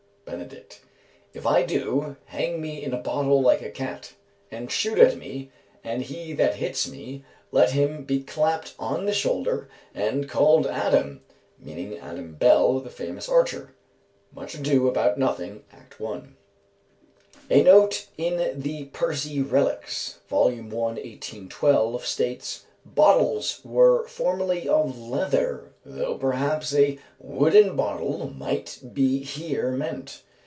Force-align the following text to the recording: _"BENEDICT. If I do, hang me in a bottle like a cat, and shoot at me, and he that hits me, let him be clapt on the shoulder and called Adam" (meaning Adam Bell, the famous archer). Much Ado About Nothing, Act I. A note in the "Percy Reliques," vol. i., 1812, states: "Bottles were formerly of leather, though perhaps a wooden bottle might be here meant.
_"BENEDICT. 0.33 0.79
If 1.33 1.45
I 1.45 1.63
do, 1.63 2.15
hang 2.27 2.61
me 2.61 2.81
in 2.81 2.93
a 2.93 2.97
bottle 2.97 3.41
like 3.41 3.61
a 3.61 3.69
cat, 3.69 4.13
and 4.49 4.71
shoot 4.71 4.97
at 4.97 5.17
me, 5.17 5.51
and 5.83 6.01
he 6.03 6.31
that 6.31 6.55
hits 6.55 6.87
me, 6.87 7.25
let 7.51 7.71
him 7.71 8.05
be 8.05 8.23
clapt 8.23 8.73
on 8.79 9.05
the 9.05 9.11
shoulder 9.13 9.67
and 9.93 10.29
called 10.29 10.65
Adam" 10.65 11.21
(meaning 11.59 11.97
Adam 11.97 12.35
Bell, 12.35 12.79
the 12.79 12.89
famous 12.89 13.27
archer). 13.27 13.75
Much 14.33 14.55
Ado 14.55 14.87
About 14.87 15.17
Nothing, 15.17 15.65
Act 15.69 15.99
I. 15.99 16.21
A 17.49 17.61
note 17.63 18.07
in 18.17 18.61
the 18.61 18.85
"Percy 18.85 19.41
Reliques," 19.41 20.19
vol. 20.29 20.47
i., 20.47 20.61
1812, 20.61 22.05
states: 22.05 22.65
"Bottles 22.85 23.61
were 23.63 24.07
formerly 24.07 24.67
of 24.67 24.97
leather, 24.97 25.73
though 25.85 26.17
perhaps 26.17 26.73
a 26.73 26.97
wooden 27.19 27.75
bottle 27.75 28.27
might 28.31 28.79
be 28.93 29.21
here 29.23 29.69
meant. 29.69 30.23